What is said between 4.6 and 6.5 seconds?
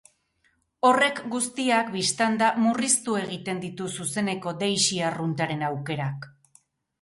deixi arruntaren aukerak.